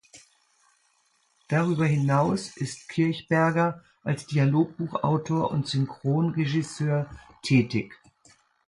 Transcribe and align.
Darüber 1.47 1.85
hinaus 1.85 2.57
ist 2.57 2.89
Kirchberger 2.89 3.83
als 4.03 4.25
Dialogbuchautor 4.25 5.51
und 5.51 5.67
Synchronregisseur 5.67 7.05
tätig. 7.43 7.99